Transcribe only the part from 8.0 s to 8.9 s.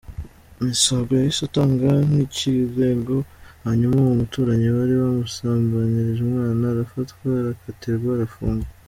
arafungwa.